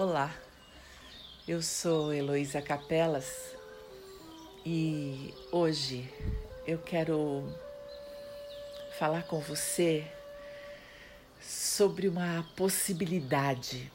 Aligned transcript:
Olá, 0.00 0.32
eu 1.48 1.60
sou 1.60 2.14
Heloísa 2.14 2.62
Capelas 2.62 3.56
e 4.64 5.34
hoje 5.50 6.08
eu 6.64 6.78
quero 6.78 7.42
falar 8.96 9.24
com 9.24 9.40
você 9.40 10.06
sobre 11.42 12.06
uma 12.06 12.48
possibilidade 12.56 13.90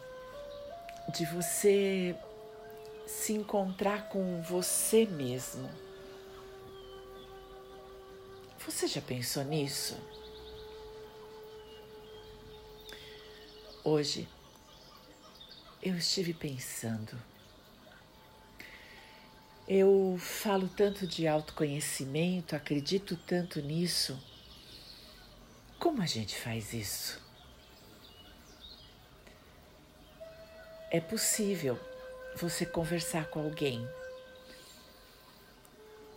de 1.13 1.25
você 1.27 2.13
se 3.07 3.31
encontrar 3.31 4.09
com 4.09 4.41
você 4.41 5.05
mesmo. 5.05 5.69
Você 8.59 8.87
já 8.87 8.99
pensou 8.99 9.45
nisso? 9.45 9.97
Hoje 13.85 14.27
eu 15.83 15.97
estive 15.97 16.33
pensando. 16.33 17.13
Eu 19.67 20.17
falo 20.17 20.69
tanto 20.69 21.05
de 21.05 21.27
autoconhecimento, 21.27 22.55
acredito 22.55 23.17
tanto 23.17 23.61
nisso. 23.61 24.17
Como 25.77 26.01
a 26.01 26.05
gente 26.05 26.37
faz 26.37 26.71
isso? 26.71 27.21
É 30.89 31.01
possível 31.01 31.77
você 32.37 32.65
conversar 32.65 33.25
com 33.25 33.41
alguém. 33.41 33.85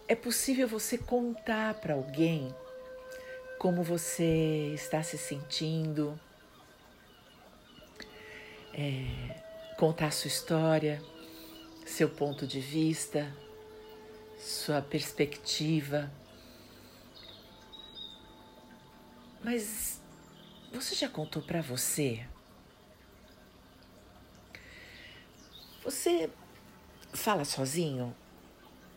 É 0.06 0.14
possível 0.14 0.68
você 0.68 0.96
contar 0.96 1.74
para 1.74 1.94
alguém 1.94 2.54
como 3.58 3.82
você 3.82 4.72
está 4.74 5.02
se 5.02 5.18
sentindo. 5.18 6.18
É, 8.72 9.45
contar 9.76 10.10
sua 10.10 10.28
história, 10.28 11.02
seu 11.84 12.08
ponto 12.08 12.46
de 12.46 12.60
vista, 12.60 13.32
sua 14.38 14.80
perspectiva. 14.80 16.10
Mas 19.42 20.00
você 20.72 20.94
já 20.94 21.08
contou 21.08 21.42
para 21.42 21.60
você? 21.60 22.26
Você 25.84 26.30
fala 27.12 27.44
sozinho? 27.44 28.14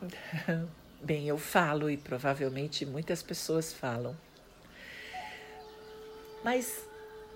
Bem, 1.02 1.28
eu 1.28 1.38
falo 1.38 1.90
e 1.90 1.98
provavelmente 1.98 2.86
muitas 2.86 3.22
pessoas 3.22 3.72
falam. 3.72 4.18
Mas 6.44 6.86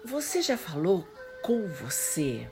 você 0.03 0.41
já 0.41 0.57
falou 0.57 1.07
com 1.41 1.67
você? 1.67 2.49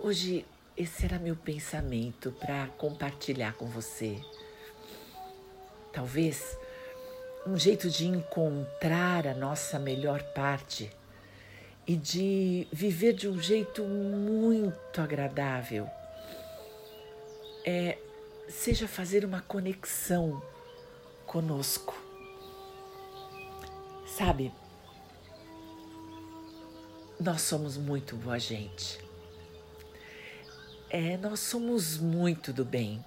Hoje, 0.00 0.46
esse 0.76 1.04
era 1.04 1.18
meu 1.18 1.34
pensamento 1.34 2.30
para 2.30 2.68
compartilhar 2.78 3.54
com 3.54 3.66
você. 3.66 4.22
Talvez 5.92 6.56
um 7.44 7.58
jeito 7.58 7.90
de 7.90 8.06
encontrar 8.06 9.26
a 9.26 9.34
nossa 9.34 9.76
melhor 9.76 10.22
parte 10.34 10.88
e 11.84 11.96
de 11.96 12.68
viver 12.72 13.12
de 13.12 13.28
um 13.28 13.42
jeito 13.42 13.82
muito 13.82 15.00
agradável 15.00 15.90
é 17.64 17.98
seja 18.48 18.86
fazer 18.86 19.24
uma 19.24 19.42
conexão 19.42 20.40
conosco. 21.26 22.00
Sabe, 24.06 24.52
nós 27.18 27.42
somos 27.42 27.76
muito 27.76 28.14
boa 28.14 28.38
gente. 28.38 29.07
É, 30.90 31.18
nós 31.18 31.40
somos 31.40 31.98
muito 31.98 32.50
do 32.50 32.64
bem. 32.64 33.04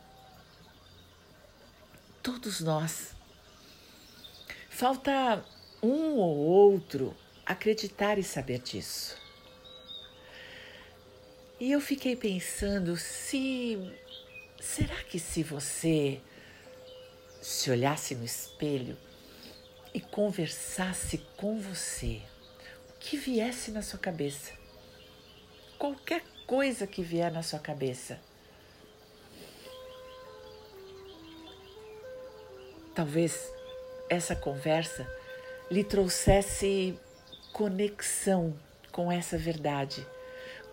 Todos 2.22 2.62
nós. 2.62 3.16
Falta 4.70 5.44
um 5.82 6.14
ou 6.16 6.38
outro 6.38 7.16
acreditar 7.44 8.20
e 8.20 8.24
saber 8.24 8.60
disso. 8.60 9.18
E 11.60 11.72
eu 11.72 11.82
fiquei 11.82 12.16
pensando 12.16 12.96
se. 12.98 13.78
Será 14.60 14.96
que 15.04 15.18
se 15.18 15.42
você 15.42 16.22
se 17.42 17.72
olhasse 17.72 18.14
no 18.14 18.24
espelho 18.24 18.96
e 19.92 20.00
conversasse 20.00 21.18
com 21.36 21.60
você, 21.60 22.22
o 22.90 23.00
que 23.00 23.18
viesse 23.18 23.72
na 23.72 23.82
sua 23.82 23.98
cabeça? 23.98 24.54
Qualquer 25.80 26.24
coisa 26.46 26.86
que 26.86 27.02
vier 27.02 27.32
na 27.32 27.44
sua 27.44 27.60
cabeça. 27.60 28.20
Talvez 32.94 33.52
essa 34.10 34.36
conversa 34.36 35.08
lhe 35.70 35.84
trouxesse 35.84 37.00
conexão 37.54 38.54
com 38.92 39.12
essa 39.12 39.38
verdade, 39.38 40.06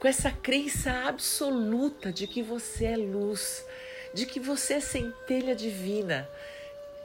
com 0.00 0.08
essa 0.08 0.30
crença 0.30 0.90
absoluta 1.06 2.12
de 2.12 2.26
que 2.26 2.42
você 2.42 2.86
é 2.86 2.96
luz, 2.96 3.64
de 4.12 4.26
que 4.26 4.40
você 4.40 4.74
é 4.74 4.80
centelha 4.80 5.54
divina, 5.54 6.28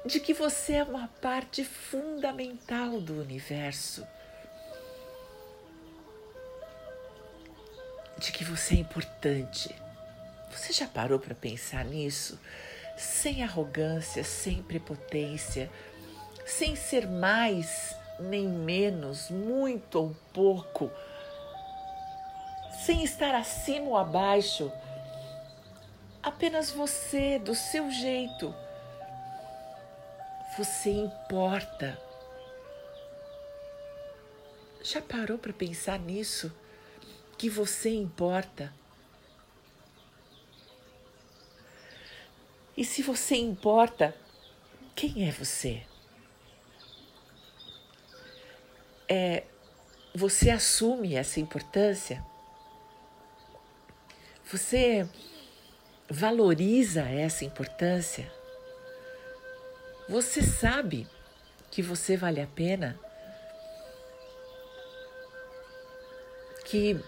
de 0.06 0.20
que 0.20 0.34
você 0.34 0.74
é 0.74 0.84
uma 0.84 1.08
parte 1.22 1.64
fundamental 1.64 3.00
do 3.00 3.22
universo. 3.22 4.06
De 8.24 8.32
que 8.32 8.46
você 8.46 8.76
é 8.76 8.78
importante. 8.78 9.76
Você 10.50 10.72
já 10.72 10.88
parou 10.88 11.20
para 11.20 11.36
pensar 11.36 11.84
nisso? 11.84 12.40
Sem 12.96 13.44
arrogância, 13.44 14.24
sem 14.24 14.64
prepotência, 14.64 15.70
sem 16.46 16.74
ser 16.74 17.06
mais 17.06 17.94
nem 18.20 18.48
menos, 18.48 19.30
muito 19.30 20.00
ou 20.00 20.16
pouco, 20.32 20.90
sem 22.86 23.04
estar 23.04 23.36
acima 23.36 23.88
ou 23.88 23.98
abaixo, 23.98 24.72
apenas 26.22 26.72
você, 26.72 27.38
do 27.40 27.54
seu 27.54 27.92
jeito. 27.92 28.56
Você 30.58 30.92
importa. 30.92 32.00
Já 34.82 35.02
parou 35.02 35.38
para 35.38 35.52
pensar 35.52 36.00
nisso? 36.00 36.63
Que 37.38 37.50
você 37.50 37.90
importa. 37.90 38.74
E 42.76 42.84
se 42.84 43.04
você 43.04 43.36
importa, 43.36 44.16
quem 44.96 45.28
é 45.28 45.32
você? 45.32 45.84
É, 49.08 49.44
você 50.16 50.50
assume 50.50 51.16
essa 51.16 51.40
importância? 51.40 52.24
Você 54.52 55.08
valoriza 56.10 57.02
essa 57.02 57.46
importância? 57.46 58.32
Você 60.08 60.42
sabe 60.42 61.08
que 61.72 61.82
você 61.82 62.16
vale 62.18 62.42
a 62.42 62.48
pena? 62.48 63.00
Que 66.66 67.00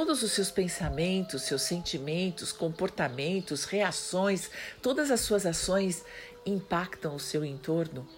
todos 0.00 0.22
os 0.22 0.32
seus 0.32 0.50
pensamentos, 0.50 1.42
seus 1.42 1.60
sentimentos, 1.60 2.52
comportamentos, 2.52 3.64
reações, 3.64 4.50
todas 4.80 5.10
as 5.10 5.20
suas 5.20 5.44
ações 5.44 6.02
impactam 6.46 7.14
o 7.14 7.20
seu 7.20 7.44
entorno? 7.44 8.08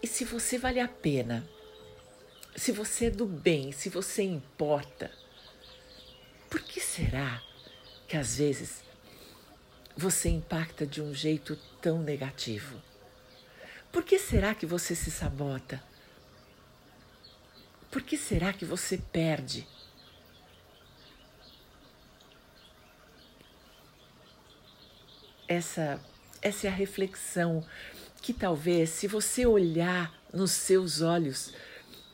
E 0.00 0.06
se 0.06 0.24
você 0.24 0.56
vale 0.56 0.78
a 0.78 0.86
pena, 0.86 1.44
se 2.54 2.70
você 2.70 3.06
é 3.06 3.10
do 3.10 3.26
bem, 3.26 3.72
se 3.72 3.88
você 3.88 4.22
importa, 4.22 5.10
por 6.48 6.60
que 6.60 6.80
será 6.80 7.42
que 8.06 8.16
às 8.16 8.36
vezes 8.36 8.84
você 9.96 10.28
impacta 10.28 10.86
de 10.86 11.02
um 11.02 11.12
jeito 11.12 11.58
tão 11.80 12.00
negativo? 12.00 12.80
Por 13.90 14.04
que 14.04 14.16
será 14.16 14.54
que 14.54 14.64
você 14.64 14.94
se 14.94 15.10
sabota? 15.10 15.82
Por 17.92 18.00
que 18.00 18.16
será 18.16 18.54
que 18.54 18.64
você 18.64 18.96
perde? 18.96 19.68
Essa, 25.46 26.02
essa 26.40 26.66
é 26.66 26.70
a 26.70 26.72
reflexão 26.74 27.62
que 28.22 28.32
talvez, 28.32 28.88
se 28.88 29.06
você 29.06 29.44
olhar 29.44 30.10
nos 30.32 30.52
seus 30.52 31.02
olhos 31.02 31.52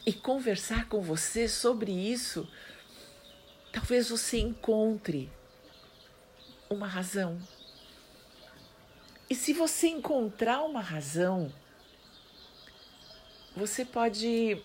e 0.05 0.13
conversar 0.13 0.89
com 0.89 1.01
você 1.01 1.49
sobre 1.49 1.93
isso, 1.93 2.51
talvez 3.73 4.09
você 4.11 4.41
encontre 4.41 5.31
uma 6.69 6.89
razão. 6.89 7.41
E 9.31 9.35
se 9.37 9.53
você 9.53 9.87
encontrar 9.87 10.61
uma 10.65 10.81
razão, 10.81 11.53
você 13.55 13.85
pode 13.85 14.61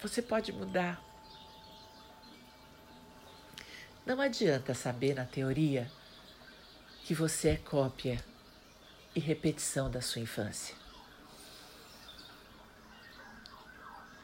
você 0.00 0.22
pode 0.22 0.52
mudar. 0.52 1.02
Não 4.04 4.20
adianta 4.20 4.74
saber 4.74 5.14
na 5.14 5.24
teoria 5.24 5.90
que 7.04 7.14
você 7.14 7.50
é 7.50 7.56
cópia 7.56 8.22
e 9.14 9.20
repetição 9.20 9.90
da 9.90 10.00
sua 10.00 10.22
infância. 10.22 10.74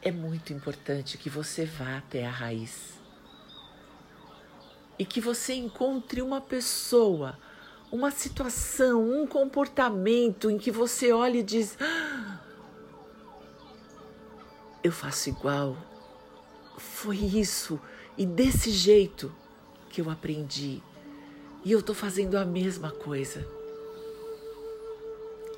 É 0.01 0.11
muito 0.11 0.53
importante 0.53 1.17
que 1.17 1.29
você 1.29 1.65
vá 1.65 1.97
até 1.97 2.25
a 2.25 2.31
raiz 2.31 2.97
e 4.97 5.05
que 5.05 5.21
você 5.21 5.53
encontre 5.53 6.21
uma 6.21 6.41
pessoa, 6.41 7.37
uma 7.91 8.09
situação, 8.09 9.21
um 9.21 9.27
comportamento 9.27 10.49
em 10.49 10.57
que 10.57 10.71
você 10.71 11.11
olhe 11.11 11.39
e 11.39 11.43
diz: 11.43 11.77
ah, 11.79 12.36
Eu 14.87 14.91
faço 14.93 15.27
igual. 15.27 15.75
Foi 16.77 17.17
isso 17.17 17.77
e 18.17 18.25
desse 18.25 18.71
jeito 18.71 19.29
que 19.89 19.99
eu 19.99 20.09
aprendi. 20.09 20.81
E 21.65 21.73
eu 21.73 21.79
estou 21.79 21.93
fazendo 21.93 22.37
a 22.37 22.45
mesma 22.45 22.89
coisa. 22.89 23.45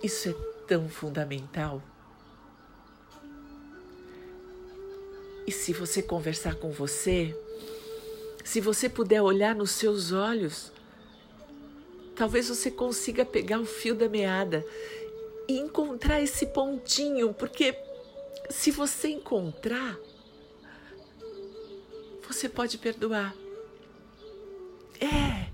Isso 0.01 0.29
é 0.29 0.35
tão 0.65 0.89
fundamental. 0.89 1.79
E 5.45 5.51
se 5.51 5.73
você 5.73 6.01
conversar 6.01 6.55
com 6.55 6.71
você, 6.71 7.39
se 8.43 8.59
você 8.59 8.89
puder 8.89 9.21
olhar 9.21 9.53
nos 9.53 9.69
seus 9.69 10.11
olhos, 10.11 10.71
talvez 12.15 12.49
você 12.49 12.71
consiga 12.71 13.23
pegar 13.23 13.59
o 13.59 13.65
fio 13.65 13.93
da 13.93 14.09
meada 14.09 14.65
e 15.47 15.59
encontrar 15.59 16.19
esse 16.19 16.47
pontinho, 16.47 17.31
porque 17.31 17.88
se 18.49 18.71
você 18.71 19.09
encontrar, 19.09 19.97
você 22.27 22.47
pode 22.47 22.77
perdoar. 22.77 23.35
É, 25.01 25.49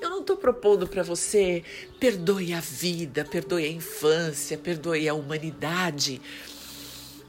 eu 0.00 0.10
não 0.10 0.20
estou 0.20 0.36
propondo 0.36 0.86
para 0.86 1.02
você 1.02 1.64
perdoe 1.98 2.52
a 2.52 2.60
vida, 2.60 3.24
perdoe 3.24 3.64
a 3.64 3.70
infância, 3.70 4.56
perdoe 4.56 5.08
a 5.08 5.14
humanidade. 5.14 6.20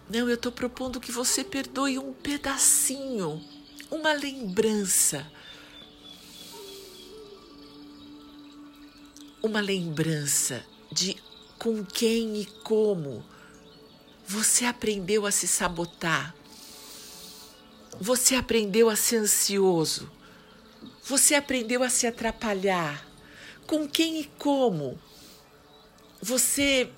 Não, 0.09 0.29
eu 0.29 0.35
estou 0.35 0.51
propondo 0.51 0.99
que 0.99 1.11
você 1.11 1.43
perdoe 1.43 1.97
um 1.97 2.13
pedacinho 2.13 3.41
uma 3.91 4.13
lembrança. 4.13 5.29
Uma 9.43 9.59
lembrança 9.59 10.65
de 10.91 11.17
com 11.59 11.83
quem 11.83 12.41
e 12.41 12.45
como 12.63 13.23
você 14.31 14.63
aprendeu 14.63 15.25
a 15.25 15.31
se 15.31 15.45
sabotar. 15.45 16.33
Você 17.99 18.35
aprendeu 18.35 18.89
a 18.89 18.95
ser 18.95 19.17
ansioso. 19.17 20.09
Você 21.03 21.35
aprendeu 21.35 21.83
a 21.83 21.89
se 21.89 22.07
atrapalhar. 22.07 23.05
Com 23.67 23.85
quem 23.85 24.21
e 24.21 24.25
como 24.39 24.97
você 26.21 26.89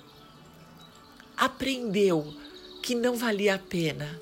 aprendeu 1.36 2.32
que 2.80 2.94
não 2.94 3.16
valia 3.16 3.56
a 3.56 3.58
pena 3.58 4.20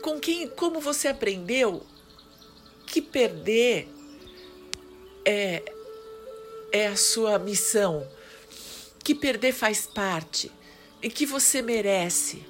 com 0.00 0.18
quem, 0.18 0.48
como 0.48 0.80
você 0.80 1.08
aprendeu 1.08 1.86
que 2.86 3.02
perder 3.02 3.86
é, 5.26 5.62
é 6.72 6.86
a 6.86 6.96
sua 6.96 7.38
missão, 7.38 8.08
que 9.04 9.14
perder 9.14 9.52
faz 9.52 9.86
parte 9.86 10.50
e 11.02 11.08
que 11.10 11.24
você 11.26 11.62
merece. 11.62 12.44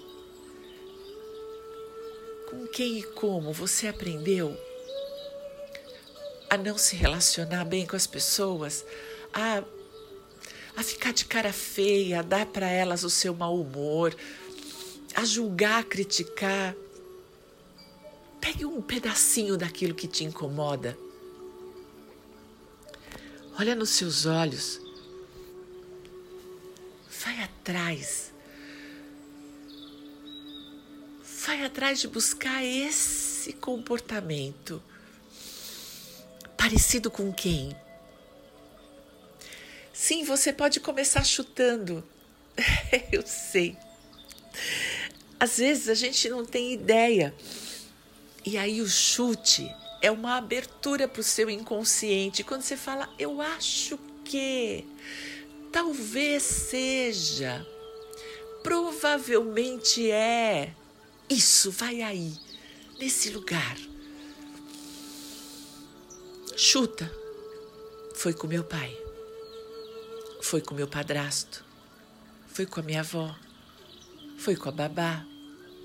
Com 2.49 2.67
quem 2.67 2.99
e 2.99 3.03
como 3.03 3.53
você 3.53 3.87
aprendeu 3.87 4.57
a 6.51 6.57
não 6.57 6.77
se 6.77 6.97
relacionar 6.97 7.65
bem 7.65 7.87
com 7.87 7.95
as 7.95 8.09
pessoas, 8.09 8.85
a, 9.33 9.63
a 10.77 10.83
ficar 10.83 11.13
de 11.13 11.25
cara 11.25 11.53
feia, 11.53 12.19
a 12.19 12.23
dar 12.23 12.45
para 12.47 12.69
elas 12.69 13.05
o 13.05 13.11
seu 13.11 13.33
mau 13.33 13.61
humor, 13.61 14.17
a 15.15 15.25
julgar, 15.25 15.81
a 15.81 15.85
criticar. 15.85 16.75
Pegue 18.41 18.65
um 18.65 18.83
pedacinho 18.83 19.57
daquilo 19.57 19.95
que 19.95 20.09
te 20.09 20.25
incomoda. 20.25 20.99
Olha 23.57 23.77
nos 23.77 23.91
seus 23.91 24.27
olhos. 24.27 24.81
Vai 27.23 27.43
atrás. 27.45 28.33
Vai 31.61 31.67
atrás 31.67 32.01
de 32.01 32.09
buscar 32.09 32.65
esse 32.65 33.53
comportamento. 33.53 34.83
Parecido 36.57 37.11
com 37.11 37.31
quem? 37.31 37.77
Sim, 39.93 40.25
você 40.25 40.55
pode 40.55 40.81
começar 40.81 41.23
chutando. 41.23 42.03
Eu 43.13 43.27
sei. 43.27 43.77
Às 45.39 45.59
vezes 45.59 45.91
a 45.91 45.95
gente 45.95 46.31
não 46.31 46.47
tem 46.47 46.73
ideia 46.73 47.35
e 48.43 48.57
aí 48.57 48.81
o 48.81 48.89
chute 48.89 49.71
é 50.01 50.11
uma 50.11 50.39
abertura 50.39 51.07
para 51.07 51.21
o 51.21 51.23
seu 51.23 51.51
inconsciente. 51.51 52.43
Quando 52.43 52.63
você 52.63 52.75
fala, 52.75 53.07
eu 53.19 53.39
acho 53.43 53.99
que, 54.25 54.87
talvez 55.71 56.43
seja, 56.43 57.67
provavelmente 58.63 60.11
é. 60.11 60.75
Isso, 61.31 61.71
vai 61.71 62.03
aí, 62.03 62.35
nesse 62.99 63.31
lugar. 63.31 63.77
Chuta. 66.57 67.11
Foi 68.17 68.35
com 68.35 68.49
meu 68.49 68.65
pai. 68.65 68.95
Foi 70.43 70.61
com 70.61 70.75
meu 70.75 70.89
padrasto. 70.89 71.65
Foi 72.49 72.67
com 72.67 72.81
a 72.81 72.83
minha 72.83 73.01
avó. 73.01 73.35
Foi 74.37 74.57
com 74.57 74.69
a 74.69 74.73
babá. 74.73 75.25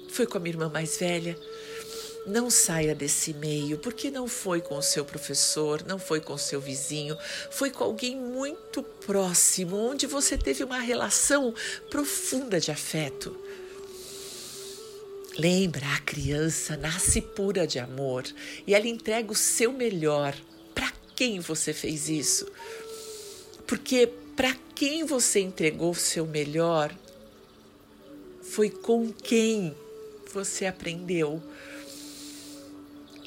Foi 0.09 0.25
com 0.25 0.38
a 0.38 0.39
minha 0.42 0.53
irmã 0.53 0.68
mais 0.68 0.97
velha 0.97 1.39
não 2.25 2.50
saia 2.50 2.95
desse 2.95 3.33
meio, 3.33 3.77
porque 3.77 4.09
não 4.09 4.27
foi 4.27 4.59
com 4.59 4.77
o 4.77 4.81
seu 4.81 5.06
professor, 5.06 5.83
não 5.86 6.00
foi 6.00 6.19
com 6.19 6.33
o 6.33 6.39
seu 6.39 6.59
vizinho, 6.59 7.18
foi 7.51 7.69
com 7.69 7.83
alguém 7.83 8.15
muito 8.15 8.81
próximo, 8.81 9.77
onde 9.77 10.07
você 10.07 10.38
teve 10.38 10.63
uma 10.63 10.80
relação 10.80 11.53
profunda 11.89 12.59
de 12.59 12.71
afeto. 12.71 13.38
Lembra, 15.37 15.85
a 15.94 15.99
criança 15.99 16.77
nasce 16.77 17.21
pura 17.21 17.68
de 17.68 17.77
amor 17.77 18.23
e 18.65 18.73
ela 18.73 18.87
entrega 18.87 19.31
o 19.31 19.35
seu 19.35 19.71
melhor. 19.71 20.35
Para 20.73 20.92
quem 21.15 21.39
você 21.39 21.73
fez 21.73 22.07
isso? 22.07 22.47
Porque 23.68 24.07
para 24.35 24.56
quem 24.73 25.04
você 25.04 25.39
entregou 25.39 25.92
o 25.92 25.95
seu 25.95 26.25
melhor 26.25 26.95
foi 28.42 28.69
com 28.69 29.11
quem 29.11 29.75
você 30.33 30.65
aprendeu 30.65 31.42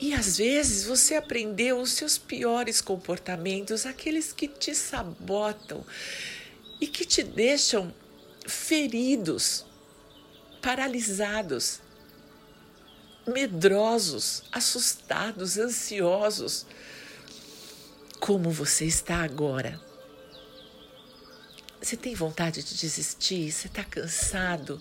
e 0.00 0.14
às 0.14 0.38
vezes 0.38 0.84
você 0.84 1.16
aprendeu 1.16 1.80
os 1.80 1.92
seus 1.92 2.16
piores 2.16 2.80
comportamentos, 2.80 3.84
aqueles 3.84 4.32
que 4.32 4.46
te 4.46 4.72
sabotam 4.74 5.84
e 6.80 6.86
que 6.86 7.04
te 7.04 7.24
deixam 7.24 7.92
feridos, 8.46 9.64
paralisados, 10.62 11.80
medrosos, 13.28 14.42
assustados, 14.50 15.58
ansiosos. 15.58 16.66
Como 18.18 18.50
você 18.50 18.84
está 18.84 19.16
agora? 19.16 19.80
Você 21.80 21.96
tem 21.96 22.14
vontade 22.14 22.62
de 22.62 22.76
desistir? 22.76 23.50
Você 23.52 23.68
está 23.68 23.84
cansado? 23.84 24.80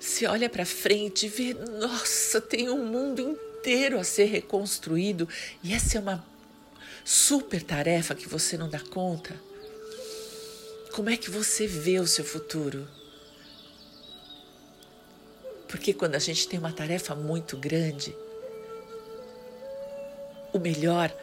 Você 0.00 0.26
olha 0.26 0.48
para 0.48 0.64
frente 0.64 1.26
e 1.26 1.28
vê, 1.28 1.54
nossa, 1.54 2.40
tem 2.40 2.70
um 2.70 2.84
mundo 2.84 3.20
inteiro 3.20 3.98
a 3.98 4.04
ser 4.04 4.24
reconstruído 4.26 5.28
e 5.62 5.74
essa 5.74 5.98
é 5.98 6.00
uma 6.00 6.24
super 7.04 7.62
tarefa 7.62 8.14
que 8.14 8.28
você 8.28 8.56
não 8.56 8.68
dá 8.68 8.80
conta. 8.80 9.34
Como 10.92 11.10
é 11.10 11.16
que 11.16 11.30
você 11.30 11.66
vê 11.66 11.98
o 11.98 12.06
seu 12.06 12.24
futuro? 12.24 12.88
Porque 15.68 15.92
quando 15.92 16.14
a 16.14 16.18
gente 16.18 16.48
tem 16.48 16.58
uma 16.58 16.72
tarefa 16.72 17.14
muito 17.14 17.56
grande, 17.56 18.16
o 20.52 20.58
melhor 20.58 21.14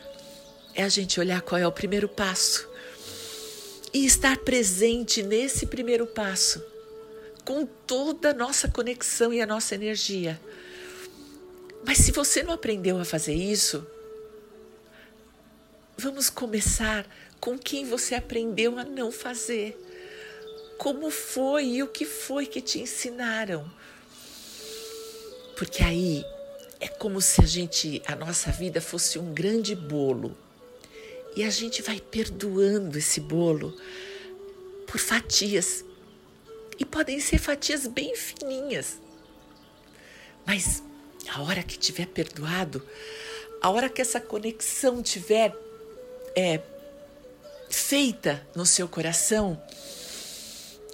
é 0.73 0.83
a 0.83 0.89
gente 0.89 1.19
olhar 1.19 1.41
qual 1.41 1.59
é 1.59 1.67
o 1.67 1.71
primeiro 1.71 2.07
passo 2.07 2.69
e 3.93 4.05
estar 4.05 4.37
presente 4.37 5.23
nesse 5.23 5.65
primeiro 5.65 6.05
passo, 6.05 6.63
com 7.43 7.65
toda 7.65 8.31
a 8.31 8.33
nossa 8.33 8.67
conexão 8.69 9.33
e 9.33 9.41
a 9.41 9.45
nossa 9.45 9.73
energia. 9.73 10.39
Mas 11.85 11.99
se 11.99 12.11
você 12.11 12.43
não 12.43 12.53
aprendeu 12.53 12.99
a 12.99 13.05
fazer 13.05 13.33
isso, 13.33 13.85
vamos 15.97 16.29
começar 16.29 17.07
com 17.39 17.57
quem 17.57 17.85
você 17.85 18.15
aprendeu 18.15 18.77
a 18.77 18.83
não 18.83 19.11
fazer. 19.11 19.81
como 20.77 21.09
foi 21.09 21.65
e 21.65 21.83
o 21.83 21.87
que 21.87 22.03
foi 22.03 22.45
que 22.45 22.59
te 22.59 22.79
ensinaram. 22.79 23.71
Porque 25.55 25.83
aí 25.83 26.25
é 26.79 26.87
como 26.87 27.21
se 27.21 27.41
a 27.41 27.45
gente, 27.45 28.01
a 28.05 28.15
nossa 28.15 28.51
vida 28.51 28.81
fosse 28.81 29.17
um 29.17 29.33
grande 29.33 29.75
bolo. 29.75 30.35
E 31.35 31.43
a 31.43 31.49
gente 31.49 31.81
vai 31.81 31.99
perdoando 31.99 32.97
esse 32.97 33.19
bolo 33.19 33.75
por 34.85 34.99
fatias. 34.99 35.83
E 36.77 36.85
podem 36.85 37.19
ser 37.19 37.39
fatias 37.39 37.87
bem 37.87 38.15
fininhas. 38.15 38.99
Mas 40.45 40.83
a 41.29 41.41
hora 41.41 41.63
que 41.63 41.77
tiver 41.77 42.07
perdoado, 42.07 42.85
a 43.61 43.69
hora 43.69 43.89
que 43.89 44.01
essa 44.01 44.19
conexão 44.19 45.01
tiver 45.01 45.55
é, 46.35 46.61
feita 47.69 48.45
no 48.55 48.65
seu 48.65 48.87
coração, 48.87 49.61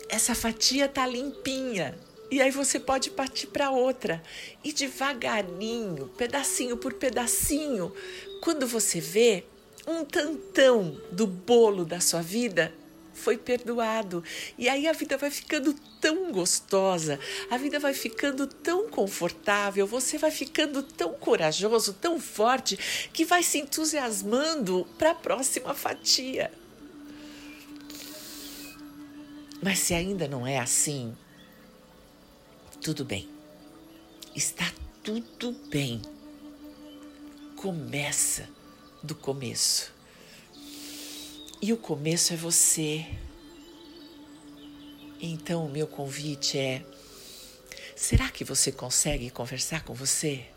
essa 0.08 0.34
fatia 0.34 0.88
tá 0.88 1.06
limpinha. 1.06 1.98
E 2.32 2.42
aí 2.42 2.50
você 2.50 2.80
pode 2.80 3.12
partir 3.12 3.48
para 3.48 3.70
outra. 3.70 4.24
E 4.64 4.72
devagarinho, 4.72 6.08
pedacinho 6.18 6.78
por 6.78 6.94
pedacinho, 6.94 7.94
quando 8.42 8.66
você 8.66 9.02
vê 9.02 9.44
um 9.86 10.06
tantão 10.06 10.98
do 11.12 11.28
bolo 11.28 11.84
da 11.84 12.00
sua 12.00 12.22
vida 12.22 12.74
foi 13.14 13.38
perdoado. 13.38 14.24
E 14.58 14.70
aí 14.70 14.88
a 14.88 14.94
vida 14.94 15.18
vai 15.18 15.30
ficando 15.30 15.76
tão 16.00 16.32
gostosa, 16.32 17.20
a 17.50 17.58
vida 17.58 17.80
vai 17.80 17.94
ficando 17.94 18.48
tão 18.48 18.90
confortável, 18.90 19.86
você 19.86 20.18
vai 20.18 20.32
ficando 20.32 20.82
tão 20.82 21.14
corajoso, 21.14 21.94
tão 21.94 22.20
forte, 22.20 22.78
que 23.12 23.26
vai 23.26 23.44
se 23.44 23.60
entusiasmando 23.60 24.88
para 24.98 25.12
a 25.12 25.16
próxima 25.16 25.74
fatia. 25.74 26.52
Mas 29.62 29.80
se 29.80 29.94
ainda 29.94 30.28
não 30.28 30.48
é 30.48 30.58
assim, 30.58 31.16
tudo 32.82 33.06
bem. 33.06 33.30
Está 34.36 34.72
tudo 35.04 35.52
bem. 35.70 36.02
Começa 37.56 38.50
do 39.04 39.14
começo. 39.14 39.94
E 41.62 41.72
o 41.72 41.78
começo 41.78 42.34
é 42.34 42.36
você. 42.36 43.06
Então, 45.20 45.68
o 45.68 45.70
meu 45.70 45.86
convite 45.86 46.58
é: 46.58 46.84
será 47.96 48.30
que 48.30 48.44
você 48.44 48.72
consegue 48.72 49.30
conversar 49.30 49.84
com 49.84 49.94
você? 49.94 50.48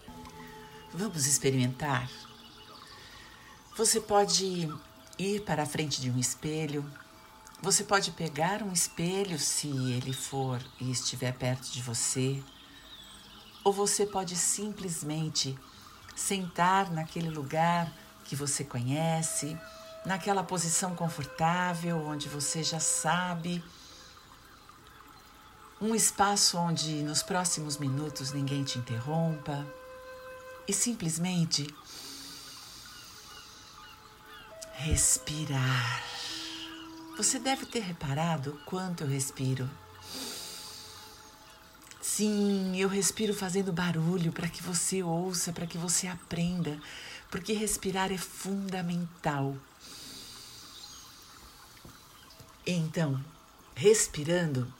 Vamos 0.94 1.26
experimentar? 1.26 2.10
Você 3.76 4.00
pode 4.00 4.66
ir 5.18 5.42
para 5.42 5.64
a 5.64 5.66
frente 5.66 6.00
de 6.00 6.10
um 6.10 6.18
espelho. 6.18 6.90
Você 7.64 7.82
pode 7.82 8.10
pegar 8.10 8.62
um 8.62 8.74
espelho 8.74 9.38
se 9.38 9.68
ele 9.68 10.12
for 10.12 10.60
e 10.78 10.90
estiver 10.90 11.32
perto 11.32 11.70
de 11.70 11.80
você. 11.80 12.44
Ou 13.64 13.72
você 13.72 14.04
pode 14.04 14.36
simplesmente 14.36 15.58
sentar 16.14 16.92
naquele 16.92 17.30
lugar 17.30 17.90
que 18.22 18.36
você 18.36 18.64
conhece 18.64 19.58
naquela 20.04 20.44
posição 20.44 20.94
confortável 20.94 22.06
onde 22.06 22.28
você 22.28 22.62
já 22.62 22.78
sabe. 22.78 23.64
Um 25.80 25.94
espaço 25.94 26.58
onde 26.58 27.02
nos 27.02 27.22
próximos 27.22 27.78
minutos 27.78 28.30
ninguém 28.30 28.62
te 28.62 28.78
interrompa 28.78 29.66
e 30.68 30.72
simplesmente 30.74 31.66
respirar. 34.74 36.04
Você 37.16 37.38
deve 37.38 37.64
ter 37.64 37.78
reparado 37.78 38.60
quanto 38.66 39.04
eu 39.04 39.06
respiro. 39.06 39.70
Sim, 42.02 42.76
eu 42.76 42.88
respiro 42.88 43.32
fazendo 43.32 43.72
barulho 43.72 44.32
para 44.32 44.48
que 44.48 44.60
você 44.60 45.00
ouça, 45.00 45.52
para 45.52 45.66
que 45.66 45.78
você 45.78 46.08
aprenda, 46.08 46.76
porque 47.30 47.52
respirar 47.52 48.12
é 48.12 48.18
fundamental. 48.18 49.56
Então, 52.66 53.22
respirando, 53.76 54.72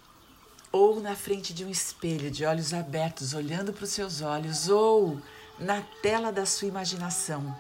ou 0.73 1.01
na 1.01 1.15
frente 1.15 1.55
de 1.55 1.65
um 1.65 1.71
espelho, 1.71 2.33
de 2.33 2.45
olhos 2.45 2.75
abertos, 2.75 3.33
olhando 3.33 3.73
para 3.73 3.85
os 3.85 3.91
seus 3.91 4.23
olhos, 4.23 4.69
ou 4.69 5.23
na 5.57 5.83
tela 6.03 6.33
da 6.33 6.45
sua 6.45 6.67
imaginação, 6.67 7.57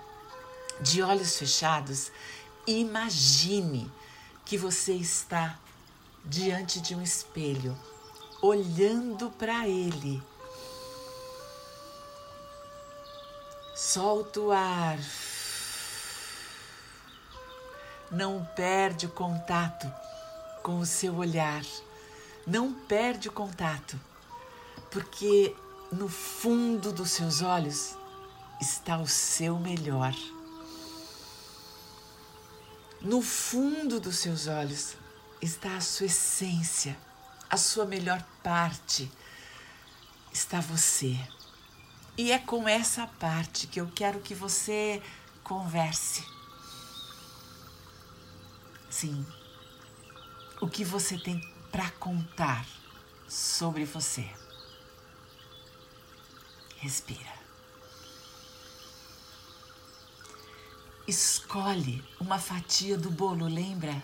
de 0.80 1.00
olhos 1.00 1.38
fechados, 1.38 2.10
imagine 2.66 3.88
que 4.44 4.58
você 4.58 4.92
está 4.92 5.58
diante 6.24 6.80
de 6.80 6.94
um 6.94 7.02
espelho, 7.02 7.76
olhando 8.40 9.30
para 9.30 9.68
ele. 9.68 10.22
Solta 13.74 14.40
o 14.40 14.52
ar. 14.52 14.98
Não 18.10 18.44
perde 18.54 19.06
o 19.06 19.10
contato 19.10 19.90
com 20.62 20.78
o 20.78 20.86
seu 20.86 21.16
olhar. 21.16 21.62
Não 22.46 22.72
perde 22.72 23.28
o 23.28 23.32
contato, 23.32 23.98
porque 24.90 25.54
no 25.90 26.08
fundo 26.08 26.92
dos 26.92 27.10
seus 27.10 27.42
olhos 27.42 27.96
está 28.60 28.98
o 28.98 29.06
seu 29.06 29.58
melhor. 29.58 30.14
No 33.04 33.20
fundo 33.20 34.00
dos 34.00 34.16
seus 34.16 34.46
olhos 34.46 34.96
está 35.38 35.76
a 35.76 35.80
sua 35.82 36.06
essência, 36.06 36.96
a 37.50 37.56
sua 37.58 37.84
melhor 37.84 38.24
parte. 38.42 39.12
Está 40.32 40.58
você. 40.58 41.14
E 42.16 42.32
é 42.32 42.38
com 42.38 42.66
essa 42.66 43.06
parte 43.06 43.66
que 43.66 43.78
eu 43.78 43.92
quero 43.94 44.20
que 44.20 44.34
você 44.34 45.02
converse. 45.42 46.24
Sim, 48.88 49.26
o 50.62 50.66
que 50.66 50.82
você 50.82 51.18
tem 51.18 51.38
para 51.70 51.90
contar 51.90 52.64
sobre 53.28 53.84
você. 53.84 54.26
Respira. 56.78 57.43
Escolhe 61.06 62.02
uma 62.20 62.38
fatia 62.38 62.96
do 62.96 63.10
bolo, 63.10 63.46
lembra? 63.46 64.02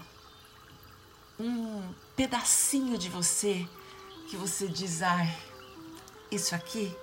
Um 1.38 1.82
pedacinho 2.14 2.98
de 2.98 3.08
você 3.08 3.66
que 4.28 4.36
você 4.36 4.68
diz, 4.68 5.02
ai, 5.02 5.34
isso 6.30 6.54
aqui 6.54 6.94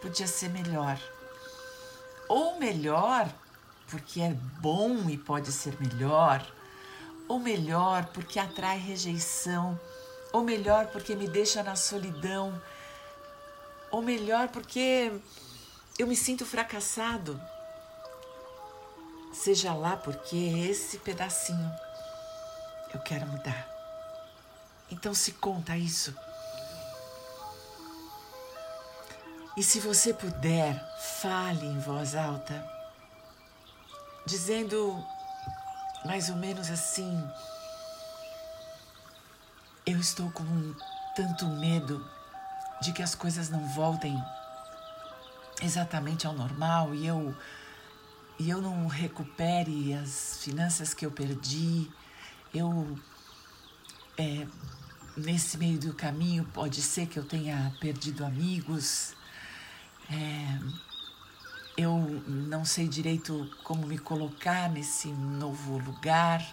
podia 0.00 0.26
ser 0.26 0.48
melhor. 0.48 0.98
Ou 2.28 2.58
melhor, 2.58 3.32
porque 3.88 4.20
é 4.20 4.32
bom 4.60 5.08
e 5.10 5.18
pode 5.18 5.52
ser 5.52 5.78
melhor 5.80 6.46
ou 7.32 7.38
melhor, 7.38 8.04
porque 8.12 8.38
atrai 8.38 8.76
rejeição, 8.76 9.80
ou 10.32 10.42
melhor, 10.42 10.88
porque 10.88 11.14
me 11.14 11.26
deixa 11.26 11.62
na 11.62 11.76
solidão, 11.76 12.60
ou 13.90 14.02
melhor, 14.02 14.48
porque 14.48 15.10
eu 15.98 16.06
me 16.06 16.14
sinto 16.14 16.44
fracassado. 16.44 17.40
Seja 19.32 19.72
lá 19.72 19.96
porque 19.96 20.36
esse 20.36 20.98
pedacinho 20.98 21.72
eu 22.92 23.00
quero 23.00 23.26
mudar. 23.26 23.66
Então 24.90 25.14
se 25.14 25.32
conta 25.32 25.76
isso. 25.76 26.14
E 29.56 29.62
se 29.62 29.80
você 29.80 30.14
puder, 30.14 30.78
fale 31.20 31.66
em 31.66 31.78
voz 31.80 32.14
alta, 32.14 32.64
dizendo 34.26 35.02
mais 36.04 36.28
ou 36.28 36.36
menos 36.36 36.70
assim. 36.70 37.30
Eu 39.84 39.98
estou 39.98 40.30
com 40.30 40.44
tanto 41.16 41.46
medo 41.46 42.06
de 42.80 42.92
que 42.92 43.02
as 43.02 43.14
coisas 43.14 43.48
não 43.48 43.66
voltem 43.68 44.16
exatamente 45.60 46.26
ao 46.26 46.32
normal 46.32 46.94
e 46.94 47.06
eu 47.06 47.34
e 48.42 48.50
eu 48.50 48.60
não 48.60 48.88
recupere 48.88 49.94
as 49.94 50.38
finanças 50.42 50.92
que 50.92 51.06
eu 51.06 51.12
perdi. 51.12 51.88
Eu 52.52 52.98
é, 54.18 54.44
nesse 55.16 55.56
meio 55.56 55.78
do 55.78 55.94
caminho 55.94 56.44
pode 56.52 56.82
ser 56.82 57.06
que 57.06 57.16
eu 57.16 57.24
tenha 57.24 57.72
perdido 57.80 58.24
amigos. 58.24 59.14
É, 60.10 60.58
eu 61.76 61.96
não 62.26 62.64
sei 62.64 62.88
direito 62.88 63.48
como 63.62 63.86
me 63.86 63.96
colocar 63.96 64.68
nesse 64.68 65.06
novo 65.06 65.78
lugar. 65.78 66.44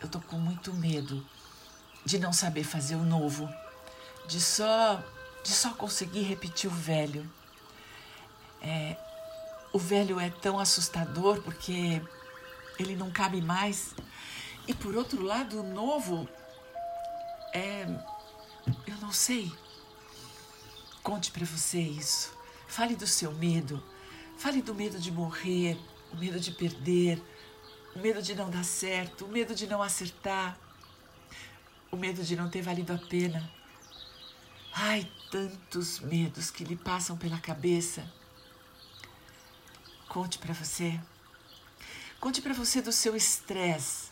Eu 0.00 0.08
tô 0.08 0.20
com 0.20 0.36
muito 0.36 0.74
medo 0.74 1.24
de 2.04 2.18
não 2.18 2.32
saber 2.32 2.64
fazer 2.64 2.96
o 2.96 3.04
novo, 3.04 3.48
de 4.26 4.40
só 4.40 5.00
de 5.44 5.50
só 5.50 5.72
conseguir 5.74 6.22
repetir 6.22 6.68
o 6.68 6.74
velho. 6.74 7.30
É, 8.60 8.96
o 9.72 9.78
velho 9.78 10.20
é 10.20 10.28
tão 10.30 10.58
assustador 10.58 11.40
porque 11.42 12.02
ele 12.78 12.94
não 12.94 13.10
cabe 13.10 13.40
mais. 13.40 13.94
E 14.66 14.74
por 14.74 14.94
outro 14.94 15.22
lado, 15.22 15.60
o 15.60 15.62
novo 15.62 16.28
É. 17.52 17.86
Eu 18.86 18.96
não 19.00 19.12
sei. 19.12 19.52
Conte 21.02 21.30
para 21.32 21.44
você 21.44 21.80
isso. 21.80 22.32
Fale 22.68 22.94
do 22.94 23.06
seu 23.06 23.32
medo. 23.32 23.82
Fale 24.38 24.62
do 24.62 24.74
medo 24.74 24.98
de 24.98 25.10
morrer, 25.10 25.78
o 26.12 26.16
medo 26.16 26.40
de 26.40 26.50
perder, 26.50 27.22
o 27.94 27.98
medo 27.98 28.22
de 28.22 28.34
não 28.34 28.50
dar 28.50 28.64
certo, 28.64 29.24
o 29.24 29.28
medo 29.28 29.54
de 29.54 29.66
não 29.66 29.82
acertar, 29.82 30.58
o 31.90 31.96
medo 31.96 32.24
de 32.24 32.34
não 32.34 32.48
ter 32.48 32.62
valido 32.62 32.92
a 32.92 32.98
pena. 32.98 33.48
Ai, 34.72 35.08
tantos 35.30 36.00
medos 36.00 36.50
que 36.50 36.64
lhe 36.64 36.76
passam 36.76 37.16
pela 37.16 37.38
cabeça. 37.38 38.10
Conte 40.12 40.38
para 40.38 40.52
você. 40.52 41.00
Conte 42.20 42.42
para 42.42 42.52
você 42.52 42.82
do 42.82 42.92
seu 42.92 43.16
estresse, 43.16 44.10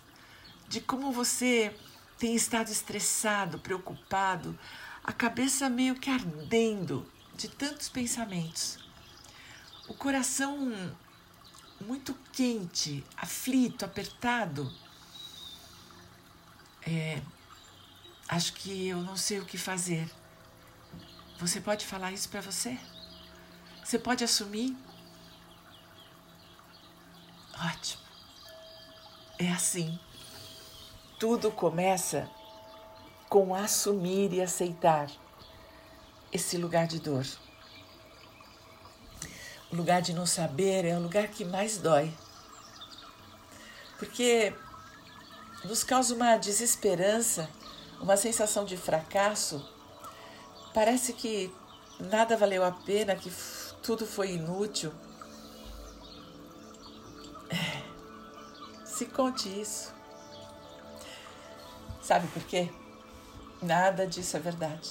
de 0.67 0.81
como 0.81 1.13
você 1.13 1.77
tem 2.19 2.35
estado 2.35 2.73
estressado, 2.73 3.59
preocupado, 3.59 4.59
a 5.05 5.13
cabeça 5.13 5.69
meio 5.69 5.95
que 5.95 6.09
ardendo 6.09 7.07
de 7.37 7.49
tantos 7.49 7.91
pensamentos. 7.91 8.79
O 9.89 9.93
coração 9.93 10.73
muito 11.83 12.15
quente, 12.33 13.05
aflito, 13.15 13.85
apertado. 13.85 14.73
É, 16.81 17.21
acho 18.27 18.55
que 18.55 18.89
eu 18.89 19.03
não 19.03 19.19
sei 19.19 19.39
o 19.39 19.45
que 19.45 19.59
fazer. 19.59 20.11
Você 21.39 21.61
pode 21.61 21.85
falar 21.85 22.11
isso 22.11 22.31
para 22.31 22.41
você? 22.41 22.79
Você 23.85 23.99
pode 23.99 24.25
assumir? 24.25 24.75
Ótimo. 27.67 28.03
É 29.39 29.51
assim. 29.51 29.99
Tudo 31.19 31.51
começa 31.51 32.29
com 33.29 33.55
assumir 33.55 34.33
e 34.33 34.41
aceitar 34.41 35.11
esse 36.33 36.57
lugar 36.57 36.87
de 36.87 36.99
dor. 36.99 37.27
O 39.71 39.77
lugar 39.77 40.03
de 40.03 40.13
não 40.13 40.27
saber 40.27 40.85
é 40.85 40.97
o 40.97 41.03
lugar 41.03 41.29
que 41.29 41.45
mais 41.45 41.79
dói. 41.79 42.13
Porque 43.99 44.55
nos 45.65 45.85
causa 45.85 46.15
uma 46.15 46.37
desesperança, 46.37 47.49
uma 48.01 48.17
sensação 48.17 48.65
de 48.65 48.77
fracasso 48.77 49.63
Parece 50.73 51.13
que 51.13 51.53
nada 51.99 52.37
valeu 52.37 52.65
a 52.65 52.71
pena, 52.71 53.17
que 53.17 53.31
tudo 53.83 54.07
foi 54.07 54.35
inútil. 54.35 54.93
Se 59.01 59.07
conte 59.07 59.49
isso. 59.49 59.95
Sabe 62.03 62.29
por 62.29 62.43
quê? 62.43 62.69
Nada 63.63 64.07
disso 64.07 64.37
é 64.37 64.41
verdade. 64.41 64.91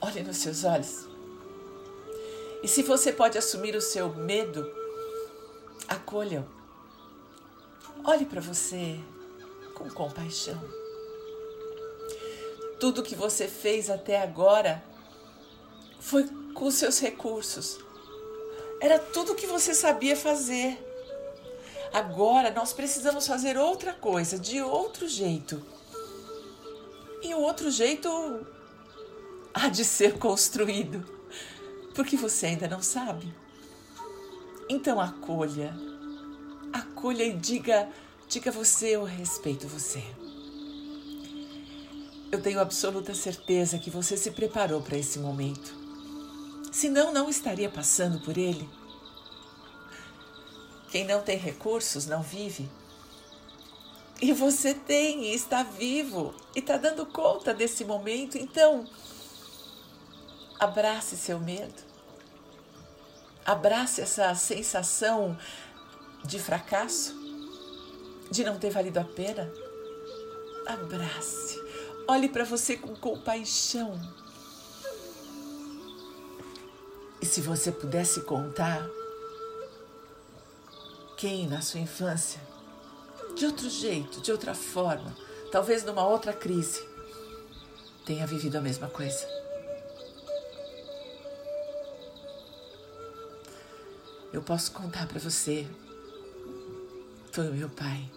Olhe 0.00 0.22
nos 0.22 0.36
seus 0.36 0.62
olhos. 0.62 1.08
E 2.62 2.68
se 2.68 2.80
você 2.84 3.12
pode 3.12 3.36
assumir 3.36 3.74
o 3.74 3.80
seu 3.80 4.14
medo, 4.14 4.72
acolha-o. 5.88 6.46
Olhe 8.04 8.24
para 8.24 8.40
você 8.40 9.00
com 9.74 9.90
compaixão. 9.90 10.62
Tudo 12.78 13.02
que 13.02 13.16
você 13.16 13.48
fez 13.48 13.90
até 13.90 14.22
agora 14.22 14.80
foi 15.98 16.24
com 16.54 16.70
seus 16.70 17.00
recursos. 17.00 17.80
Era 18.80 18.96
tudo 18.96 19.34
que 19.34 19.48
você 19.48 19.74
sabia 19.74 20.14
fazer. 20.16 20.87
Agora 21.92 22.50
nós 22.50 22.72
precisamos 22.72 23.26
fazer 23.26 23.56
outra 23.56 23.92
coisa, 23.92 24.38
de 24.38 24.60
outro 24.60 25.08
jeito. 25.08 25.62
E 27.22 27.34
o 27.34 27.40
outro 27.40 27.70
jeito 27.70 28.08
há 29.52 29.68
de 29.68 29.84
ser 29.84 30.18
construído, 30.18 31.04
porque 31.94 32.16
você 32.16 32.46
ainda 32.46 32.68
não 32.68 32.82
sabe. 32.82 33.34
Então 34.68 35.00
acolha, 35.00 35.74
acolha 36.72 37.24
e 37.24 37.32
diga, 37.32 37.88
diga 38.28 38.50
você, 38.50 38.96
eu 38.96 39.04
respeito 39.04 39.66
você. 39.66 40.02
Eu 42.30 42.42
tenho 42.42 42.60
absoluta 42.60 43.14
certeza 43.14 43.78
que 43.78 43.88
você 43.88 44.16
se 44.16 44.30
preparou 44.30 44.82
para 44.82 44.98
esse 44.98 45.18
momento. 45.18 45.74
Senão, 46.70 47.12
não 47.12 47.30
estaria 47.30 47.70
passando 47.70 48.20
por 48.20 48.36
ele. 48.36 48.68
Quem 50.90 51.04
não 51.04 51.20
tem 51.22 51.36
recursos 51.36 52.06
não 52.06 52.22
vive. 52.22 52.68
E 54.20 54.32
você 54.32 54.74
tem 54.74 55.26
e 55.26 55.34
está 55.34 55.62
vivo 55.62 56.34
e 56.54 56.58
está 56.58 56.76
dando 56.76 57.06
conta 57.06 57.54
desse 57.54 57.84
momento. 57.84 58.36
Então, 58.36 58.84
abrace 60.58 61.16
seu 61.16 61.38
medo. 61.38 61.86
Abrace 63.44 64.00
essa 64.00 64.34
sensação 64.34 65.38
de 66.24 66.38
fracasso, 66.38 67.14
de 68.30 68.44
não 68.44 68.58
ter 68.58 68.70
valido 68.70 68.98
a 68.98 69.04
pena. 69.04 69.50
Abrace. 70.66 71.62
Olhe 72.06 72.28
para 72.28 72.44
você 72.44 72.76
com 72.76 72.96
compaixão. 72.96 73.98
E 77.20 77.26
se 77.26 77.40
você 77.40 77.70
pudesse 77.70 78.22
contar 78.22 78.88
quem 81.18 81.48
na 81.48 81.60
sua 81.60 81.80
infância, 81.80 82.40
de 83.36 83.44
outro 83.44 83.68
jeito, 83.68 84.20
de 84.20 84.30
outra 84.30 84.54
forma, 84.54 85.12
talvez 85.50 85.82
numa 85.82 86.06
outra 86.06 86.32
crise, 86.32 86.80
tenha 88.06 88.24
vivido 88.24 88.56
a 88.56 88.60
mesma 88.60 88.88
coisa. 88.88 89.26
Eu 94.32 94.40
posso 94.42 94.70
contar 94.70 95.08
para 95.08 95.18
você. 95.18 95.66
Foi 97.32 97.48
o 97.48 97.54
meu 97.54 97.68
pai. 97.68 98.08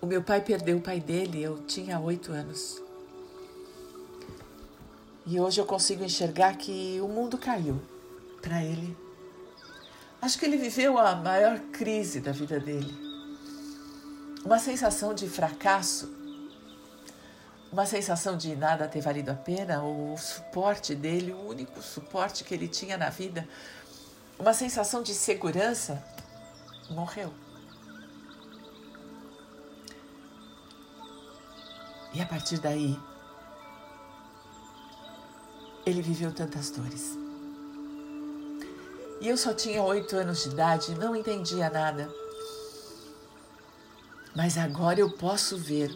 O 0.00 0.06
meu 0.06 0.24
pai 0.24 0.40
perdeu 0.40 0.78
o 0.78 0.82
pai 0.82 0.98
dele, 0.98 1.40
eu 1.40 1.58
tinha 1.66 2.00
oito 2.00 2.32
anos. 2.32 2.82
E 5.24 5.38
hoje 5.38 5.60
eu 5.60 5.66
consigo 5.66 6.02
enxergar 6.02 6.56
que 6.56 6.98
o 7.00 7.06
mundo 7.06 7.38
caiu 7.38 7.80
para 8.40 8.64
ele. 8.64 9.11
Acho 10.22 10.38
que 10.38 10.44
ele 10.44 10.56
viveu 10.56 10.96
a 10.98 11.16
maior 11.16 11.58
crise 11.72 12.20
da 12.20 12.30
vida 12.30 12.60
dele. 12.60 12.96
Uma 14.44 14.56
sensação 14.56 15.12
de 15.12 15.28
fracasso, 15.28 16.14
uma 17.72 17.84
sensação 17.86 18.36
de 18.36 18.54
nada 18.54 18.86
ter 18.86 19.00
valido 19.00 19.32
a 19.32 19.34
pena, 19.34 19.82
o 19.82 20.16
suporte 20.16 20.94
dele, 20.94 21.32
o 21.32 21.48
único 21.48 21.82
suporte 21.82 22.44
que 22.44 22.54
ele 22.54 22.68
tinha 22.68 22.96
na 22.96 23.10
vida, 23.10 23.48
uma 24.38 24.54
sensação 24.54 25.02
de 25.02 25.12
segurança, 25.12 26.00
morreu. 26.88 27.34
E 32.14 32.22
a 32.22 32.26
partir 32.26 32.60
daí, 32.60 32.96
ele 35.84 36.00
viveu 36.00 36.32
tantas 36.32 36.70
dores. 36.70 37.18
E 39.22 39.28
eu 39.28 39.36
só 39.36 39.54
tinha 39.54 39.80
oito 39.84 40.16
anos 40.16 40.42
de 40.42 40.48
idade, 40.48 40.96
não 40.96 41.14
entendia 41.14 41.70
nada. 41.70 42.12
Mas 44.34 44.58
agora 44.58 44.98
eu 44.98 45.12
posso 45.12 45.56
ver 45.56 45.92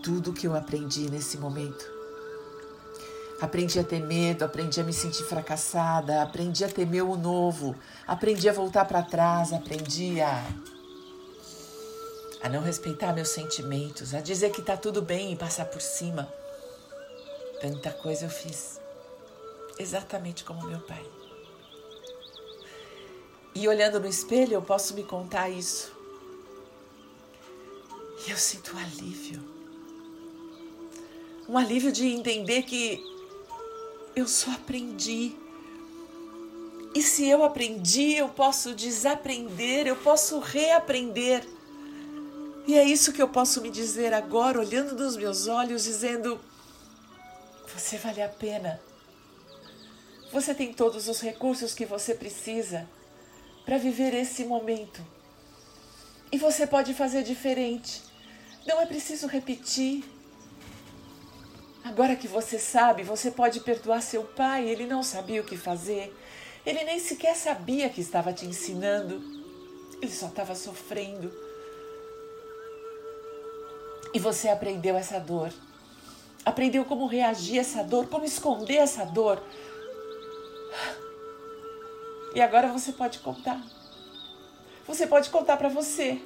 tudo 0.00 0.32
que 0.32 0.46
eu 0.46 0.54
aprendi 0.54 1.10
nesse 1.10 1.36
momento. 1.36 1.84
Aprendi 3.40 3.80
a 3.80 3.82
ter 3.82 3.98
medo, 3.98 4.44
aprendi 4.44 4.80
a 4.80 4.84
me 4.84 4.92
sentir 4.92 5.24
fracassada, 5.24 6.22
aprendi 6.22 6.64
a 6.64 6.68
temer 6.68 7.02
o 7.02 7.16
novo, 7.16 7.74
aprendi 8.06 8.48
a 8.48 8.52
voltar 8.52 8.84
para 8.84 9.02
trás, 9.02 9.52
aprendi 9.52 10.20
a 10.20 10.44
a 12.40 12.48
não 12.48 12.62
respeitar 12.62 13.12
meus 13.12 13.30
sentimentos, 13.30 14.14
a 14.14 14.20
dizer 14.20 14.50
que 14.50 14.62
tá 14.62 14.76
tudo 14.76 15.02
bem 15.02 15.32
e 15.32 15.36
passar 15.36 15.64
por 15.64 15.80
cima. 15.80 16.32
Tanta 17.60 17.90
coisa 17.90 18.26
eu 18.26 18.30
fiz, 18.30 18.78
exatamente 19.78 20.44
como 20.44 20.68
meu 20.68 20.78
pai. 20.80 21.23
E 23.54 23.68
olhando 23.68 24.00
no 24.00 24.08
espelho, 24.08 24.54
eu 24.54 24.62
posso 24.62 24.94
me 24.94 25.04
contar 25.04 25.48
isso. 25.48 25.92
E 28.26 28.30
eu 28.30 28.36
sinto 28.36 28.74
um 28.74 28.78
alívio. 28.78 29.44
Um 31.48 31.56
alívio 31.56 31.92
de 31.92 32.06
entender 32.06 32.62
que 32.62 33.00
eu 34.16 34.26
só 34.26 34.50
aprendi. 34.50 35.36
E 36.94 37.02
se 37.02 37.28
eu 37.28 37.44
aprendi, 37.44 38.14
eu 38.14 38.28
posso 38.28 38.74
desaprender, 38.74 39.86
eu 39.86 39.96
posso 39.96 40.40
reaprender. 40.40 41.46
E 42.66 42.74
é 42.76 42.82
isso 42.82 43.12
que 43.12 43.22
eu 43.22 43.28
posso 43.28 43.60
me 43.60 43.70
dizer 43.70 44.12
agora, 44.12 44.58
olhando 44.58 44.96
nos 44.96 45.16
meus 45.16 45.46
olhos, 45.46 45.84
dizendo: 45.84 46.40
Você 47.72 47.98
vale 47.98 48.22
a 48.22 48.28
pena. 48.28 48.80
Você 50.32 50.54
tem 50.54 50.72
todos 50.72 51.06
os 51.08 51.20
recursos 51.20 51.74
que 51.74 51.84
você 51.84 52.14
precisa 52.14 52.88
para 53.64 53.78
viver 53.78 54.14
esse 54.14 54.44
momento. 54.44 55.04
E 56.30 56.38
você 56.38 56.66
pode 56.66 56.92
fazer 56.94 57.22
diferente. 57.22 58.02
Não 58.66 58.80
é 58.80 58.86
preciso 58.86 59.26
repetir. 59.26 60.04
Agora 61.84 62.16
que 62.16 62.26
você 62.26 62.58
sabe, 62.58 63.02
você 63.02 63.30
pode 63.30 63.60
perdoar 63.60 64.00
seu 64.00 64.24
pai. 64.24 64.68
Ele 64.68 64.86
não 64.86 65.02
sabia 65.02 65.40
o 65.40 65.44
que 65.44 65.56
fazer. 65.56 66.14
Ele 66.64 66.82
nem 66.84 66.98
sequer 66.98 67.36
sabia 67.36 67.88
que 67.88 68.00
estava 68.00 68.32
te 68.32 68.46
ensinando. 68.46 69.22
Ele 70.00 70.12
só 70.12 70.26
estava 70.26 70.54
sofrendo. 70.54 71.32
E 74.12 74.18
você 74.18 74.48
aprendeu 74.48 74.96
essa 74.96 75.18
dor. 75.18 75.52
Aprendeu 76.44 76.84
como 76.84 77.06
reagir 77.06 77.58
a 77.58 77.60
essa 77.62 77.82
dor, 77.82 78.06
como 78.08 78.24
esconder 78.24 78.76
essa 78.76 79.04
dor. 79.04 79.42
E 82.34 82.40
agora 82.40 82.66
você 82.68 82.92
pode 82.92 83.20
contar. 83.20 83.62
Você 84.86 85.06
pode 85.06 85.30
contar 85.30 85.56
para 85.56 85.68
você. 85.68 86.20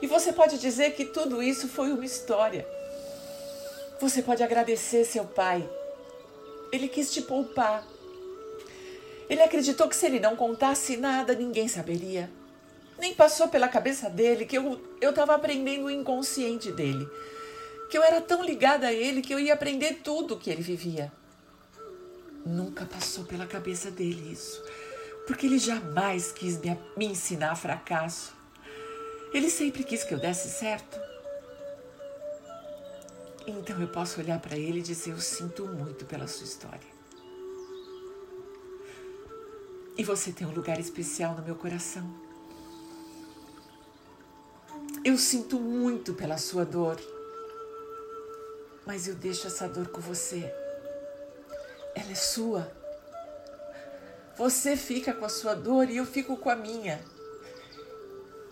E 0.00 0.06
você 0.06 0.32
pode 0.32 0.58
dizer 0.58 0.92
que 0.94 1.04
tudo 1.04 1.42
isso 1.42 1.68
foi 1.68 1.92
uma 1.92 2.04
história. 2.04 2.66
Você 4.00 4.22
pode 4.22 4.42
agradecer 4.42 5.04
seu 5.04 5.24
pai. 5.24 5.68
Ele 6.72 6.88
quis 6.88 7.12
te 7.12 7.20
poupar. 7.20 7.86
Ele 9.28 9.42
acreditou 9.42 9.86
que 9.86 9.96
se 9.96 10.06
ele 10.06 10.18
não 10.18 10.34
contasse 10.34 10.96
nada, 10.96 11.34
ninguém 11.34 11.68
saberia. 11.68 12.30
Nem 12.98 13.14
passou 13.14 13.48
pela 13.48 13.68
cabeça 13.68 14.08
dele 14.08 14.46
que 14.46 14.56
eu 14.56 14.80
estava 15.02 15.34
aprendendo 15.34 15.84
o 15.84 15.90
inconsciente 15.90 16.72
dele. 16.72 17.06
Que 17.90 17.98
eu 17.98 18.02
era 18.02 18.20
tão 18.20 18.42
ligada 18.42 18.86
a 18.86 18.92
ele 18.92 19.20
que 19.20 19.34
eu 19.34 19.38
ia 19.38 19.52
aprender 19.52 20.00
tudo 20.02 20.38
que 20.38 20.48
ele 20.48 20.62
vivia. 20.62 21.12
Nunca 22.46 22.86
passou 22.86 23.24
pela 23.24 23.46
cabeça 23.46 23.90
dele 23.90 24.32
isso 24.32 24.62
porque 25.28 25.44
ele 25.44 25.58
jamais 25.58 26.32
quis 26.32 26.58
me, 26.58 26.76
me 26.96 27.04
ensinar 27.04 27.54
fracasso. 27.54 28.34
Ele 29.30 29.50
sempre 29.50 29.84
quis 29.84 30.02
que 30.02 30.14
eu 30.14 30.18
desse 30.18 30.48
certo. 30.48 30.98
Então 33.46 33.78
eu 33.78 33.88
posso 33.88 34.20
olhar 34.20 34.40
para 34.40 34.56
ele 34.56 34.78
e 34.78 34.82
dizer: 34.82 35.10
Eu 35.10 35.20
sinto 35.20 35.66
muito 35.66 36.06
pela 36.06 36.26
sua 36.26 36.44
história. 36.44 36.88
E 39.98 40.02
você 40.02 40.32
tem 40.32 40.46
um 40.46 40.50
lugar 40.50 40.80
especial 40.80 41.34
no 41.34 41.42
meu 41.42 41.56
coração. 41.56 42.08
Eu 45.04 45.18
sinto 45.18 45.60
muito 45.60 46.14
pela 46.14 46.38
sua 46.38 46.64
dor, 46.64 46.98
mas 48.86 49.06
eu 49.06 49.14
deixo 49.14 49.46
essa 49.46 49.68
dor 49.68 49.88
com 49.88 50.00
você. 50.00 50.50
Ela 51.94 52.12
é 52.12 52.14
sua. 52.14 52.77
Você 54.38 54.76
fica 54.76 55.12
com 55.12 55.24
a 55.24 55.28
sua 55.28 55.54
dor 55.54 55.90
e 55.90 55.96
eu 55.96 56.06
fico 56.06 56.36
com 56.36 56.48
a 56.48 56.54
minha. 56.54 57.04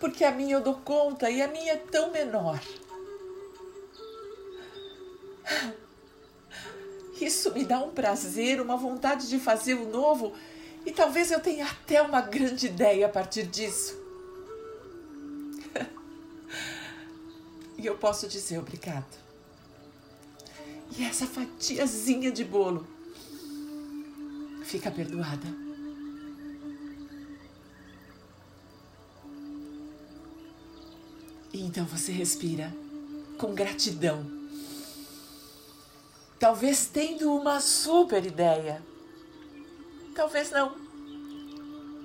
Porque 0.01 0.25
a 0.25 0.31
minha 0.31 0.57
eu 0.57 0.61
dou 0.61 0.75
conta 0.75 1.29
e 1.29 1.41
a 1.41 1.47
minha 1.47 1.73
é 1.73 1.77
tão 1.77 2.11
menor. 2.11 2.61
Isso 7.21 7.53
me 7.53 7.63
dá 7.63 7.79
um 7.79 7.91
prazer, 7.91 8.59
uma 8.61 8.75
vontade 8.75 9.29
de 9.29 9.39
fazer 9.39 9.75
o 9.75 9.89
novo 9.89 10.35
e 10.85 10.91
talvez 10.91 11.31
eu 11.31 11.39
tenha 11.39 11.65
até 11.65 12.01
uma 12.01 12.19
grande 12.21 12.67
ideia 12.67 13.05
a 13.05 13.09
partir 13.09 13.47
disso. 13.47 13.97
e 17.77 17.85
eu 17.85 17.97
posso 17.97 18.27
dizer 18.27 18.59
obrigado. 18.59 19.17
E 20.97 21.05
essa 21.05 21.25
fatiazinha 21.25 22.29
de 22.31 22.43
bolo 22.43 22.85
fica 24.63 24.91
perdoada. 24.91 25.66
E 31.53 31.61
então 31.61 31.85
você 31.85 32.11
respira 32.11 32.73
com 33.37 33.53
gratidão. 33.53 34.25
Talvez 36.39 36.85
tendo 36.85 37.33
uma 37.33 37.59
super 37.59 38.25
ideia. 38.25 38.81
Talvez 40.15 40.51
não. 40.51 40.75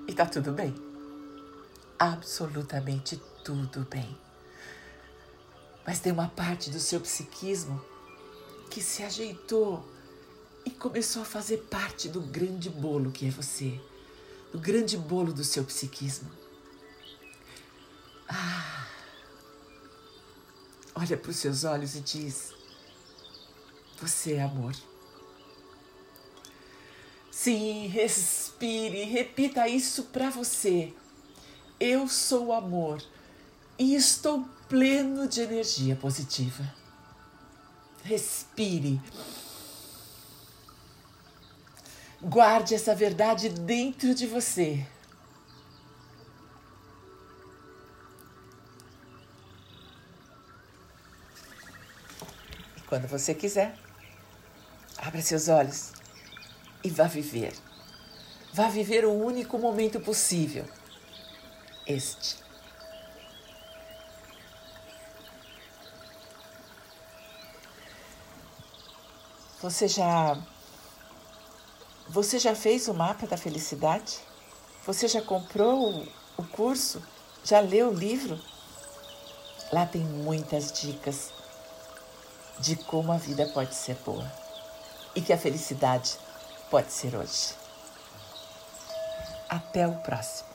E 0.07 0.13
tá 0.13 0.25
tudo 0.25 0.51
bem. 0.51 0.73
Absolutamente 1.99 3.21
tudo 3.43 3.81
bem. 3.89 4.17
Mas 5.85 5.99
tem 5.99 6.11
uma 6.11 6.29
parte 6.29 6.69
do 6.69 6.79
seu 6.79 6.99
psiquismo 6.99 7.83
que 8.69 8.81
se 8.81 9.03
ajeitou 9.03 9.87
e 10.65 10.71
começou 10.71 11.21
a 11.21 11.25
fazer 11.25 11.57
parte 11.69 12.07
do 12.07 12.21
grande 12.21 12.69
bolo 12.69 13.11
que 13.11 13.27
é 13.27 13.29
você, 13.29 13.79
do 14.51 14.59
grande 14.59 14.97
bolo 14.97 15.33
do 15.33 15.43
seu 15.43 15.63
psiquismo. 15.63 16.31
Ah, 18.27 18.72
olha 20.95 21.17
para 21.17 21.31
os 21.31 21.37
seus 21.37 21.63
olhos 21.63 21.95
e 21.95 22.01
diz: 22.01 22.53
Você 23.99 24.33
é 24.33 24.43
amor. 24.43 24.75
Sim, 27.31 27.87
respire, 27.87 29.03
repita 29.03 29.67
isso 29.67 30.03
para 30.05 30.29
você. 30.29 30.93
Eu 31.79 32.07
sou 32.07 32.53
amor 32.53 33.03
e 33.77 33.95
estou 33.95 34.47
pleno 34.69 35.27
de 35.27 35.41
energia 35.41 35.95
positiva. 35.95 36.63
Respire. 38.03 39.01
Guarde 42.21 42.75
essa 42.75 42.95
verdade 42.95 43.49
dentro 43.49 44.15
de 44.15 44.25
você. 44.25 44.85
Quando 52.93 53.07
você 53.07 53.33
quiser, 53.33 53.75
abra 54.99 55.19
seus 55.19 55.47
olhos 55.47 55.93
e 56.83 56.91
vá 56.91 57.05
viver. 57.05 57.51
Vá 58.53 58.67
viver 58.67 59.03
o 59.03 59.11
único 59.11 59.57
momento 59.57 59.99
possível. 59.99 60.63
Este. 61.87 62.35
Você 69.59 69.87
já 69.87 70.37
Você 72.09 72.37
já 72.37 72.53
fez 72.53 72.87
o 72.87 72.93
mapa 72.93 73.25
da 73.25 73.37
felicidade? 73.37 74.19
Você 74.85 75.07
já 75.07 75.23
comprou 75.23 76.07
o 76.37 76.43
curso? 76.43 77.01
Já 77.43 77.59
leu 77.59 77.89
o 77.89 77.93
livro? 77.95 78.39
Lá 79.71 79.83
tem 79.83 80.03
muitas 80.03 80.71
dicas 80.71 81.33
de 82.59 82.75
como 82.75 83.11
a 83.11 83.17
vida 83.17 83.47
pode 83.53 83.73
ser 83.75 83.95
boa 84.05 84.31
e 85.15 85.21
que 85.21 85.33
a 85.33 85.37
felicidade 85.37 86.17
pode 86.69 86.91
ser 86.91 87.15
hoje. 87.15 87.53
Até 89.49 89.87
o 89.87 89.93
próximo. 89.97 90.52